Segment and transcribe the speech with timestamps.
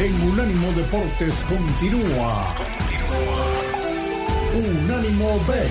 [0.00, 2.54] en Unánimo Deportes continúa.
[4.54, 5.68] Unánimo Bet.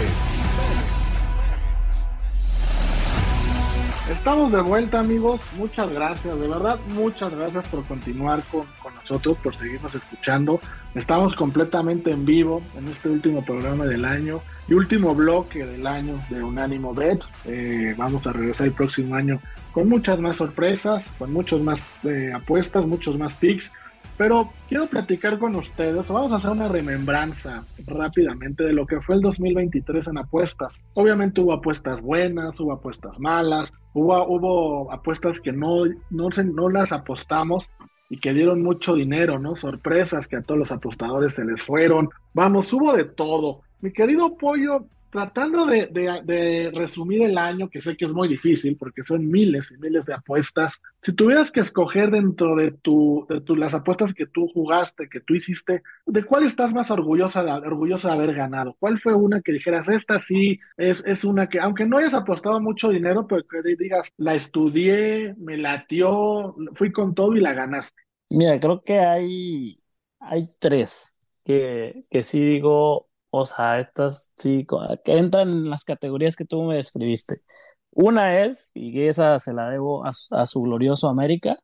[4.12, 8.68] Estamos de vuelta amigos, muchas gracias, de verdad muchas gracias por continuar con,
[9.02, 10.62] nosotros, por seguirnos escuchando.
[10.94, 16.22] Estamos completamente en vivo en este último programa del año y último bloque del año
[16.30, 17.24] de Unánimo Bet.
[17.46, 19.40] Eh, vamos a regresar el próximo año
[19.72, 23.72] con muchas más sorpresas, con muchos más eh, apuestas, muchos más picks
[24.18, 29.16] pero quiero platicar con ustedes, vamos a hacer una remembranza rápidamente de lo que fue
[29.16, 30.74] el 2023 en apuestas.
[30.94, 36.92] Obviamente hubo apuestas buenas, hubo apuestas malas, hubo, hubo apuestas que no, no, no las
[36.92, 37.70] apostamos
[38.10, 39.56] y que dieron mucho dinero, ¿no?
[39.56, 42.10] Sorpresas que a todos los apostadores se les fueron.
[42.34, 43.62] Vamos, hubo de todo.
[43.82, 49.04] Mi querido Pollo, tratando de, resumir el año, que sé que es muy difícil porque
[49.04, 53.26] son miles y miles de apuestas, si tuvieras que escoger dentro de, tu,
[53.58, 58.10] las apuestas que tú jugaste, que tú hiciste, ¿de cuál estás más orgullosa de, orgullosa
[58.10, 58.76] de haber ganado?
[58.80, 62.62] ¿Cuál fue una que dijeras, esta sí es, es una que, aunque no hayas apostado
[62.62, 68.02] mucho dinero, pero que digas, la estudié, me latió, fui con todo y la ganaste?
[68.32, 69.82] Mira, creo que hay,
[70.20, 74.66] hay tres que, que sí digo, o sea, estas sí,
[75.04, 77.42] que entran en las categorías que tú me describiste.
[77.92, 80.14] Una es, y esa se la debo a,
[80.46, 81.58] su glorioso América,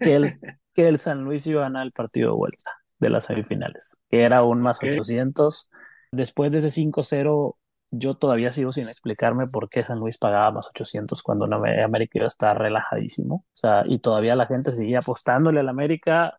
[0.00, 0.38] que el,
[0.74, 4.22] que el San Luis iba a ganar el partido de vuelta de las semifinales, que
[4.22, 5.70] era un más 800.
[6.12, 7.56] Después de ese 5-0,
[7.90, 12.24] yo todavía sigo sin explicarme por qué San Luis pagaba más 800 cuando América iba
[12.24, 13.34] a estar relajadísimo.
[13.34, 16.38] O sea, y todavía la gente seguía apostándole al América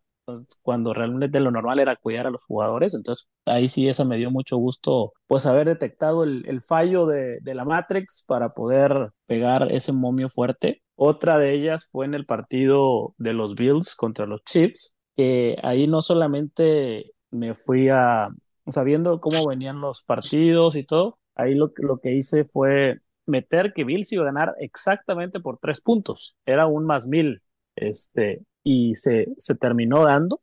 [0.62, 2.94] cuando realmente lo normal era cuidar a los jugadores.
[2.94, 7.56] Entonces, ahí sí, esa me dio mucho gusto, pues, haber detectado el, fallo de, de,
[7.56, 10.81] la Matrix para poder pegar ese momio fuerte.
[10.96, 15.88] Otra de ellas fue en el partido de los Bills contra los Chiefs, que ahí
[15.88, 18.30] no solamente me fui a,
[18.68, 23.84] sabiendo cómo venían los partidos y todo, ahí lo, lo que hice fue meter que
[23.84, 26.36] Bills iba a ganar exactamente por tres puntos.
[26.46, 27.42] Era un más mil.
[27.75, 30.38] Este, y se, se terminó dando.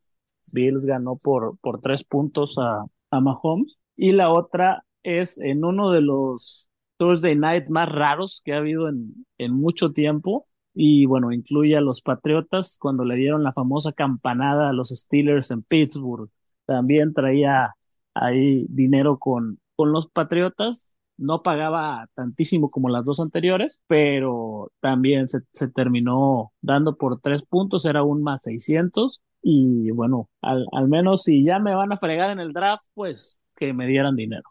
[0.55, 3.81] Bills ganó por, por tres puntos a, a Mahomes.
[3.97, 8.89] Y la otra es en uno de los Thursday Night más raros que ha habido
[8.89, 10.45] en, en mucho tiempo.
[10.75, 15.51] Y bueno, incluye a los Patriotas cuando le dieron la famosa campanada a los Steelers
[15.51, 16.31] en Pittsburgh.
[16.65, 17.75] También traía
[18.15, 25.27] ahí dinero con, con los Patriotas no pagaba tantísimo como las dos anteriores, pero también
[25.29, 31.23] se, terminó dando por tres puntos, era un más 600 y bueno, al, al menos
[31.23, 34.45] si ya me van a fregar en el draft, pues que me dieran dinero.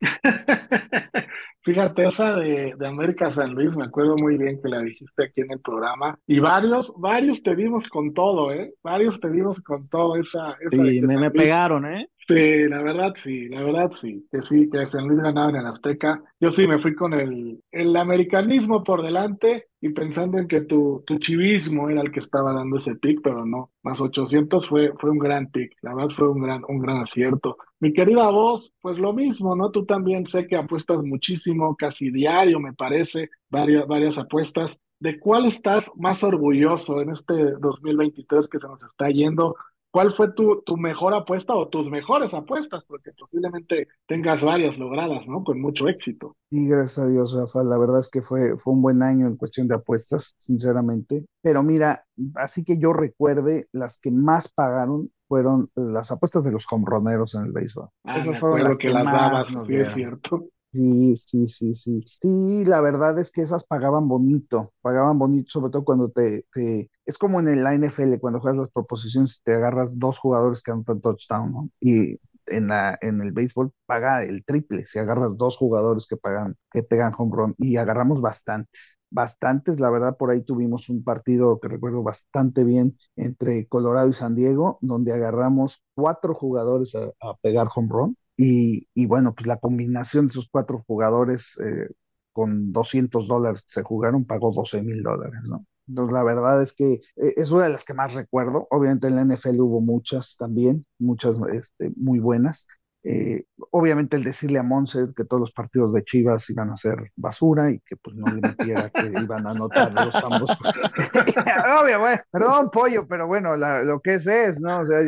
[1.64, 5.40] Fíjate, esa de, de, América San Luis, me acuerdo muy bien que la dijiste aquí
[5.40, 6.18] en el programa.
[6.26, 8.74] Y varios, varios te dimos con todo, ¿eh?
[8.82, 10.58] Varios te dimos con todo esa.
[10.60, 12.10] esa sí, me, me pegaron, ¿eh?
[12.26, 15.66] Sí, la verdad sí, la verdad sí, que sí, que San Luis ganaba en el
[15.66, 16.22] Azteca.
[16.40, 21.02] Yo sí me fui con el, el americanismo por delante y pensando en que tu,
[21.06, 25.10] tu chivismo era el que estaba dando ese pick, pero no, más 800 fue, fue
[25.10, 27.58] un gran pick, la verdad fue un gran, un gran acierto.
[27.78, 29.70] Mi querida voz, pues lo mismo, ¿no?
[29.70, 34.74] Tú también sé que apuestas muchísimo, casi diario me parece, varias, varias apuestas.
[34.98, 39.56] ¿De cuál estás más orgulloso en este 2023 que se nos está yendo?
[39.94, 42.82] ¿Cuál fue tu, tu mejor apuesta o tus mejores apuestas?
[42.88, 45.44] Porque posiblemente tengas varias logradas, ¿no?
[45.44, 46.34] Con mucho éxito.
[46.50, 47.68] Sí, gracias a Dios, Rafael.
[47.68, 51.24] La verdad es que fue, fue un buen año en cuestión de apuestas, sinceramente.
[51.42, 52.04] Pero mira,
[52.34, 57.44] así que yo recuerde, las que más pagaron fueron las apuestas de los hombroneros en
[57.44, 57.88] el béisbol.
[58.02, 60.48] Ah, Eso fue lo que, las dabas, sí, es cierto.
[60.74, 62.04] Sí, sí, sí, sí.
[62.20, 66.90] Sí, la verdad es que esas pagaban bonito, pagaban bonito, sobre todo cuando te, te...
[67.06, 70.72] Es como en la NFL, cuando juegas las proposiciones y te agarras dos jugadores que
[70.72, 71.70] anotan touchdown, ¿no?
[71.80, 76.56] Y en, la, en el béisbol paga el triple, si agarras dos jugadores que pagan,
[76.72, 81.60] que pegan home run, y agarramos bastantes, bastantes, la verdad, por ahí tuvimos un partido
[81.60, 87.36] que recuerdo bastante bien entre Colorado y San Diego, donde agarramos cuatro jugadores a, a
[87.42, 91.88] pegar home run, y, bueno, pues la combinación de esos cuatro jugadores eh,
[92.32, 95.66] con 200 dólares se jugaron pagó 12 mil dólares, ¿no?
[95.86, 98.66] Entonces, la verdad es que eh, es una de las que más recuerdo.
[98.70, 102.66] Obviamente en la NFL hubo muchas también, muchas este, muy bueas,
[103.06, 107.12] eh, obviamente el decirle a Monse que todos los partidos de Chivas iban a ser
[107.16, 110.56] basura y que pues no le metiera que iban a anotar los famosos.
[111.82, 114.80] Obvio, bueno, perdón, pollo, pero bueno, lo que es es, ¿no?
[114.80, 115.00] O sea,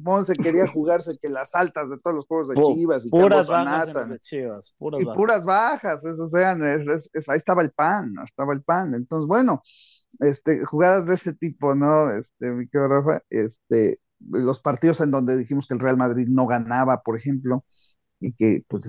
[0.00, 4.08] Monse quería jugarse que las altas de todos los juegos de Chivas y puras bajas
[4.08, 5.16] de Chivas, puras y bajas.
[5.16, 8.94] puras bajas, eso sean, ahí estaba el pan, estaba el pan.
[8.94, 9.60] Entonces, bueno,
[10.20, 12.10] este, jugadas de ese tipo, ¿no?
[12.10, 16.46] Este, mi querido Rafa, este, los partidos en donde dijimos que el Real Madrid no
[16.46, 17.64] ganaba, por ejemplo,
[18.20, 18.84] y que pues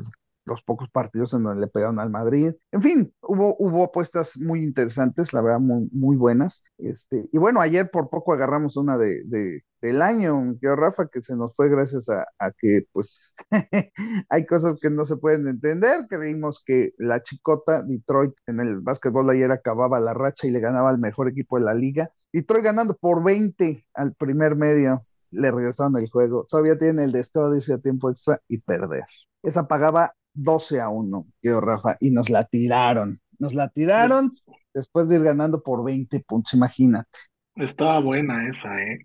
[0.46, 2.54] los pocos partidos en donde le pegaron al Madrid.
[2.72, 6.64] En fin, hubo, hubo apuestas muy interesantes, la verdad, muy, muy buenas.
[6.78, 11.22] Este, y bueno, ayer por poco agarramos una de, de del año, que Rafa, que
[11.24, 13.34] se nos fue gracias a, a que pues
[14.30, 16.06] hay cosas que no se pueden entender.
[16.08, 20.90] Creímos que la chicota Detroit en el básquetbol ayer acababa la racha y le ganaba
[20.90, 22.12] al mejor equipo de la liga.
[22.32, 25.00] Detroit ganando por 20 al primer medio
[25.32, 26.44] le regresaron el juego.
[26.50, 29.04] Todavía tiene el deseo a tiempo extra y perder.
[29.42, 33.20] Esa pagaba 12 a 1, quedó Rafa, y nos la tiraron.
[33.40, 34.34] Nos la tiraron
[34.74, 37.10] después de ir ganando por 20 puntos, imagínate.
[37.56, 39.00] Estaba buena esa, ¿eh?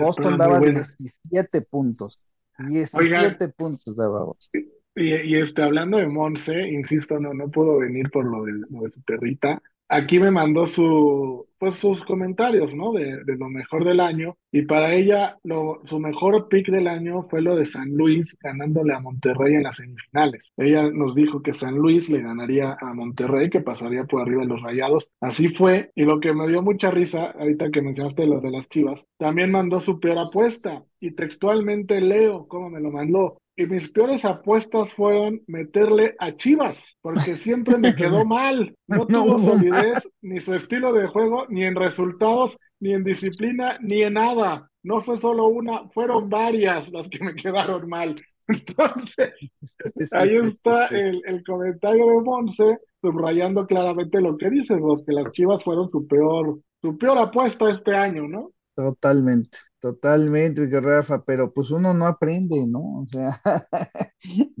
[0.00, 2.24] Boston daba 17 puntos.
[2.58, 4.62] 17 puntos daba Boston.
[4.94, 8.82] Y, y, este, hablando de Monse, insisto, no, no puedo venir por lo de, lo
[8.82, 12.92] de su perrita, aquí me mandó su, pues, sus comentarios, ¿no?
[12.92, 14.36] De, de, lo mejor del año.
[14.52, 18.94] Y para ella, lo, su mejor pick del año fue lo de San Luis ganándole
[18.94, 20.52] a Monterrey en las semifinales.
[20.56, 24.48] Ella nos dijo que San Luis le ganaría a Monterrey, que pasaría por arriba de
[24.48, 25.08] los rayados.
[25.20, 25.90] Así fue.
[25.94, 29.50] Y lo que me dio mucha risa, ahorita que mencionaste lo de las chivas, también
[29.50, 30.84] mandó su peor apuesta.
[31.00, 36.78] Y textualmente leo cómo me lo mandó y mis peores apuestas fueron meterle a Chivas,
[37.02, 38.76] porque siempre me quedó mal.
[38.86, 44.02] No, tuvo solidez, ni su estilo de juego, ni en resultados, ni en disciplina, ni
[44.02, 44.70] en nada.
[44.84, 48.14] No fue solo una, fueron varias las que me quedaron mal.
[48.46, 49.32] Entonces,
[50.12, 55.32] ahí está el, el comentario de Monse, subrayando claramente lo que dices vos, que las
[55.32, 58.52] Chivas fueron su peor, su peor apuesta este año, ¿no?
[58.76, 59.58] Totalmente.
[59.80, 63.02] Totalmente, Rafa, pero pues uno no aprende, ¿no?
[63.02, 63.40] O sea,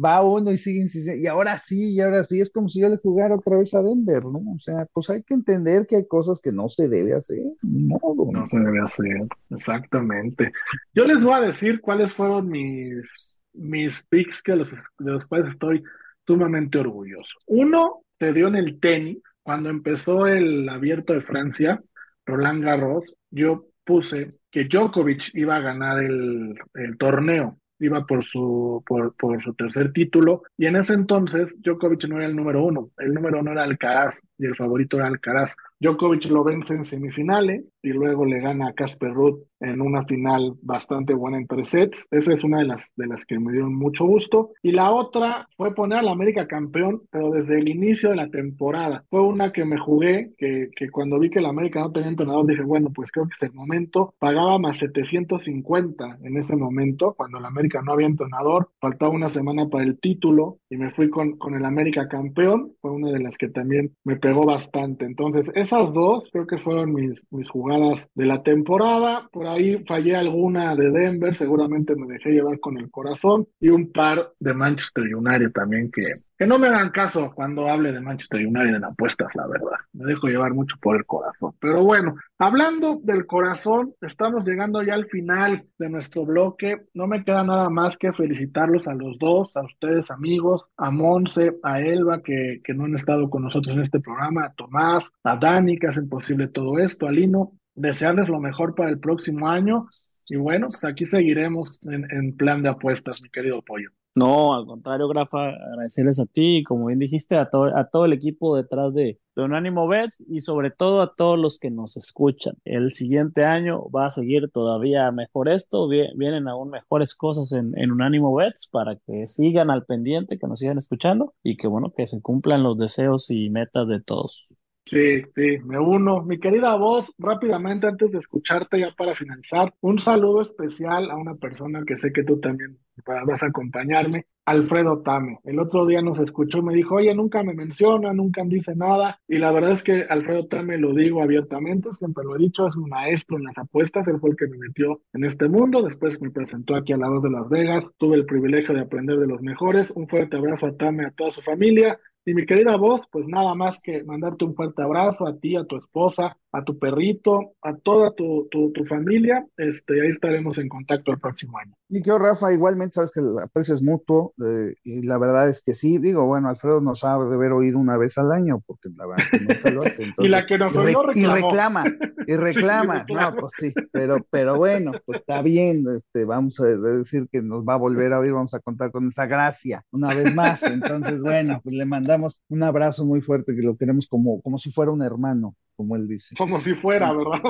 [0.02, 2.88] va uno y sigue insistiendo, y ahora sí, y ahora sí, es como si yo
[2.88, 4.38] le jugara otra vez a Denver, ¿no?
[4.38, 7.98] O sea, pues hay que entender que hay cosas que no se debe hacer, no,
[8.32, 10.52] no se debe hacer, exactamente.
[10.94, 15.52] Yo les voy a decir cuáles fueron mis, mis picks que los, de los cuales
[15.52, 15.82] estoy
[16.28, 17.38] sumamente orgulloso.
[17.48, 21.82] Uno se dio en el tenis, cuando empezó el abierto de Francia,
[22.24, 28.82] Roland Garros, yo puse que Djokovic iba a ganar el, el torneo, iba por su,
[28.86, 32.90] por, por, su tercer título, y en ese entonces Djokovic no era el número uno,
[32.98, 35.54] el número uno era Alcaraz, y el favorito era Alcaraz.
[35.80, 40.54] Djokovic lo vence en semifinales y luego le gana a Casper Ruud en una final
[40.62, 41.98] bastante buena en tres sets.
[42.10, 44.50] Esa es una de las, de las que me dieron mucho gusto.
[44.62, 49.04] Y la otra fue poner al América campeón, pero desde el inicio de la temporada.
[49.10, 52.46] Fue una que me jugué, que, que cuando vi que el América no tenía entrenador,
[52.46, 54.14] dije, bueno, pues creo que es el momento.
[54.18, 58.70] Pagaba más 750 en ese momento, cuando el América no había entrenador.
[58.80, 62.72] Faltaba una semana para el título y me fui con, con el América campeón.
[62.80, 65.06] Fue una de las que también me pegó bastante.
[65.06, 69.26] Entonces, esas dos creo que fueron mis, mis jugadas de la temporada.
[69.32, 73.46] Por ahí fallé alguna de Denver, seguramente me dejé llevar con el corazón.
[73.58, 76.02] Y un par de Manchester United también, que,
[76.36, 79.78] que no me hagan caso cuando hable de Manchester United en apuestas, la verdad.
[79.98, 81.54] Me dejo llevar mucho por el corazón.
[81.58, 86.86] Pero bueno, hablando del corazón, estamos llegando ya al final de nuestro bloque.
[86.94, 91.58] No me queda nada más que felicitarlos a los dos, a ustedes amigos, a Monse,
[91.64, 95.36] a Elba, que, que no han estado con nosotros en este programa, a Tomás, a
[95.36, 99.84] Dani, que hacen posible todo esto, a Lino, desearles lo mejor para el próximo año.
[100.28, 103.90] Y bueno, pues aquí seguiremos en, en plan de apuestas, mi querido Pollo.
[104.18, 108.12] No, al contrario, Grafa, agradecerles a ti, como bien dijiste, a, to a todo el
[108.12, 112.54] equipo detrás de, de Unánimo Bets y sobre todo a todos los que nos escuchan.
[112.64, 117.92] El siguiente año va a seguir todavía mejor esto, vienen aún mejores cosas en, en
[117.92, 122.04] Unánimo Bets para que sigan al pendiente, que nos sigan escuchando y que bueno, que
[122.04, 124.56] se cumplan los deseos y metas de todos.
[124.86, 126.24] Sí, sí, me uno.
[126.24, 131.32] Mi querida voz, rápidamente antes de escucharte ya para finalizar, un saludo especial a una
[131.40, 135.38] persona que sé que tú también vas a acompañarme, Alfredo Tame.
[135.44, 139.20] El otro día nos escuchó, me dijo, oye, nunca me menciona, nunca dice nada.
[139.28, 142.76] Y la verdad es que Alfredo Tame lo digo abiertamente, siempre lo he dicho, es
[142.76, 146.20] un maestro en las apuestas, él fue el que me metió en este mundo, después
[146.20, 149.26] me presentó aquí a la voz de Las Vegas, tuve el privilegio de aprender de
[149.26, 149.86] los mejores.
[149.94, 153.54] Un fuerte abrazo a Tame, a toda su familia y mi querida voz, pues nada
[153.54, 157.76] más que mandarte un fuerte abrazo a ti, a tu esposa, a tu perrito, a
[157.76, 159.46] toda tu, tu, tu familia.
[159.56, 161.74] Este, ahí estaremos en contacto el próximo año.
[161.90, 165.62] Y yo, Rafa, igualmente sabes que el aprecio es mutuo, eh, y la verdad es
[165.62, 168.90] que sí, digo, bueno, Alfredo nos ha de haber oído una vez al año, porque
[168.94, 170.14] la verdad que nunca lo hace.
[170.18, 171.84] y la que nos y, oyó y reclama,
[172.26, 176.66] y reclama, Sí, no, pues sí, pero, pero bueno, pues está bien, este, vamos a
[176.66, 180.14] decir que nos va a volver a oír, vamos a contar con esa gracia una
[180.14, 184.42] vez más, entonces bueno, pues le mandamos un abrazo muy fuerte, que lo queremos como,
[184.42, 185.54] como si fuera un hermano.
[185.78, 186.34] Como él dice.
[186.36, 187.40] Como si fuera, ¿verdad?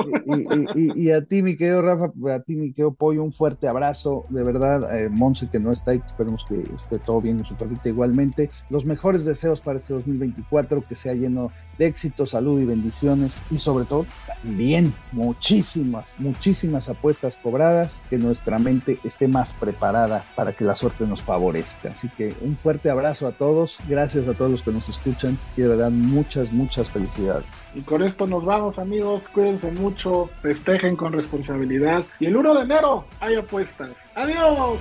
[0.75, 4.43] Y, a ti, mi querido Rafa, a ti, mi querido Pollo, un fuerte abrazo, de
[4.43, 7.89] verdad, eh, Monse que no está ahí, esperemos que esté todo bien en su perrita
[7.89, 8.51] igualmente.
[8.69, 13.57] Los mejores deseos para este 2024, que sea lleno de éxito, salud y bendiciones, y
[13.57, 20.65] sobre todo, también muchísimas, muchísimas apuestas cobradas, que nuestra mente esté más preparada para que
[20.65, 21.89] la suerte nos favorezca.
[21.89, 25.61] Así que un fuerte abrazo a todos, gracias a todos los que nos escuchan y
[25.61, 27.47] de verdad muchas, muchas felicidades.
[27.73, 33.05] Y con nos vamos amigos, cuídense mucho, festejen con responsabilidad y el 1 de enero
[33.19, 33.91] hay apuestas.
[34.15, 34.79] Adiós.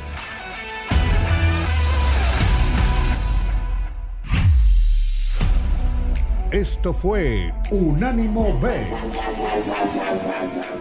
[6.51, 8.87] Esto fue Unánimo B.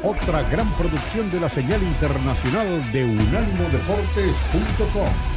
[0.01, 5.36] Otra gran producción de la señal internacional de unánimodeportes.com.